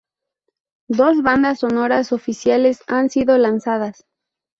[0.89, 4.07] Dos bandas sonoras oficiales han sido lanzadas.